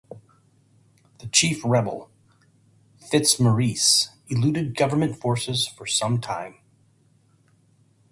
The 1.19 1.27
chief 1.27 1.61
rebel, 1.63 2.09
Fitzmaurice, 2.97 4.09
eluded 4.29 4.75
government 4.75 5.15
forces 5.17 5.67
for 5.67 5.85
some 5.85 6.19
time. 6.19 6.55